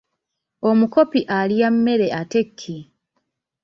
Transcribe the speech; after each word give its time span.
Omukopi 0.69 1.19
alya 1.37 1.67
mmere 1.75 2.07
ate 2.19 2.41
ki? 2.57 2.77